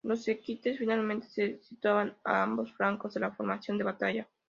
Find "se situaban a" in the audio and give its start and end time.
1.29-2.41